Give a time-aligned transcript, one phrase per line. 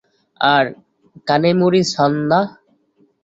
[0.41, 0.71] আরে,
[1.27, 2.39] কানেমোরি-সান না?